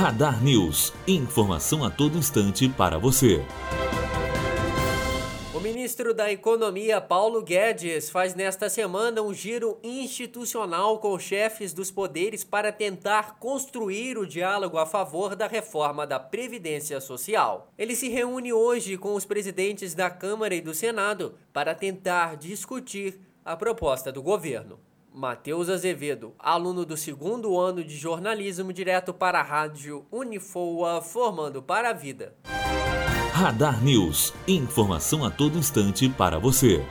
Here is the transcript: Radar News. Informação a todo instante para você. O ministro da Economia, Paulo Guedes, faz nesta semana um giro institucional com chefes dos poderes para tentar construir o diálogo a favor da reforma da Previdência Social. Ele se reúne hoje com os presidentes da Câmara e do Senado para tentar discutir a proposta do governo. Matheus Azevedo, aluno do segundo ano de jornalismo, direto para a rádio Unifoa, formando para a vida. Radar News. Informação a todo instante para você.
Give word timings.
Radar 0.00 0.42
News. 0.42 0.94
Informação 1.06 1.84
a 1.84 1.90
todo 1.90 2.16
instante 2.16 2.66
para 2.70 2.96
você. 2.98 3.44
O 5.54 5.60
ministro 5.60 6.14
da 6.14 6.32
Economia, 6.32 7.02
Paulo 7.02 7.42
Guedes, 7.42 8.08
faz 8.08 8.34
nesta 8.34 8.70
semana 8.70 9.20
um 9.20 9.34
giro 9.34 9.78
institucional 9.82 11.00
com 11.00 11.18
chefes 11.18 11.74
dos 11.74 11.90
poderes 11.90 12.42
para 12.42 12.72
tentar 12.72 13.38
construir 13.38 14.16
o 14.16 14.26
diálogo 14.26 14.78
a 14.78 14.86
favor 14.86 15.36
da 15.36 15.46
reforma 15.46 16.06
da 16.06 16.18
Previdência 16.18 16.98
Social. 16.98 17.70
Ele 17.76 17.94
se 17.94 18.08
reúne 18.08 18.54
hoje 18.54 18.96
com 18.96 19.12
os 19.14 19.26
presidentes 19.26 19.94
da 19.94 20.08
Câmara 20.08 20.54
e 20.54 20.62
do 20.62 20.72
Senado 20.72 21.34
para 21.52 21.74
tentar 21.74 22.38
discutir 22.38 23.20
a 23.44 23.54
proposta 23.54 24.10
do 24.10 24.22
governo. 24.22 24.80
Matheus 25.12 25.68
Azevedo, 25.68 26.34
aluno 26.38 26.84
do 26.84 26.96
segundo 26.96 27.58
ano 27.58 27.84
de 27.84 27.96
jornalismo, 27.96 28.72
direto 28.72 29.12
para 29.12 29.40
a 29.40 29.42
rádio 29.42 30.06
Unifoa, 30.10 31.02
formando 31.02 31.62
para 31.62 31.90
a 31.90 31.92
vida. 31.92 32.34
Radar 33.32 33.82
News. 33.82 34.34
Informação 34.46 35.24
a 35.24 35.30
todo 35.30 35.56
instante 35.56 36.08
para 36.08 36.38
você. 36.38 36.84